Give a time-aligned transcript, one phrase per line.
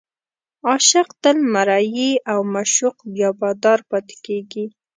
[0.67, 4.65] عاشق تل مریی او معشوق بیا بادار پاتې کېږي.